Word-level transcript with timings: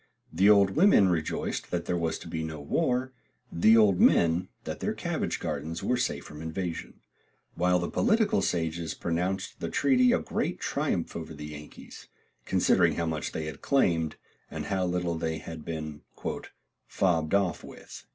The 0.33 0.49
old 0.49 0.71
women 0.71 1.09
rejoiced 1.09 1.69
that 1.69 1.85
there 1.85 1.95
was 1.95 2.17
to 2.17 2.27
be 2.27 2.41
no 2.43 2.59
war, 2.59 3.13
the 3.51 3.77
old 3.77 3.99
men 3.99 4.49
that 4.63 4.79
their 4.79 4.95
cabbage 4.95 5.39
gardens 5.39 5.83
were 5.83 5.95
safe 5.95 6.25
from 6.25 6.41
invasion; 6.41 7.01
while 7.53 7.77
the 7.77 7.87
political 7.87 8.41
sages 8.41 8.95
pronounced 8.95 9.59
the 9.59 9.69
treaty 9.69 10.11
a 10.11 10.17
great 10.17 10.59
triumph 10.59 11.15
over 11.15 11.35
the 11.35 11.45
Yankees, 11.45 12.07
considering 12.45 12.95
how 12.95 13.05
much 13.05 13.31
they 13.31 13.45
had 13.45 13.61
claimed, 13.61 14.15
and 14.49 14.65
how 14.65 14.85
little 14.87 15.19
they 15.19 15.37
had 15.37 15.63
been 15.63 16.01
"fobbed 16.87 17.35
off 17.35 17.63
with." 17.63 18.05